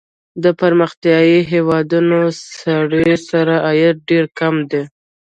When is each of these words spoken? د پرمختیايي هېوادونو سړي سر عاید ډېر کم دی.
د 0.43 0.45
پرمختیايي 0.59 1.39
هېوادونو 1.51 2.19
سړي 2.61 3.09
سر 3.27 3.47
عاید 3.65 3.95
ډېر 4.09 4.25
کم 4.39 4.55
دی. 4.71 4.81